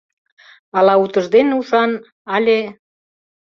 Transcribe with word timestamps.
Ала 0.77 0.93
утыждене 1.03 1.53
ушан, 1.59 1.91
але... 2.35 2.59